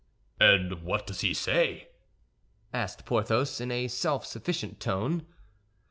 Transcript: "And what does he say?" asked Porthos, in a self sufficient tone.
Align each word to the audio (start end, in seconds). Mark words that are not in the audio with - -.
"And 0.39 0.81
what 0.81 1.05
does 1.05 1.21
he 1.21 1.31
say?" 1.35 1.89
asked 2.73 3.05
Porthos, 3.05 3.61
in 3.61 3.69
a 3.69 3.87
self 3.87 4.25
sufficient 4.25 4.79
tone. 4.79 5.27